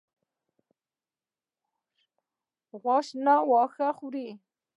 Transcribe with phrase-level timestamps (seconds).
[2.81, 4.29] غوا شین واښه خوښوي.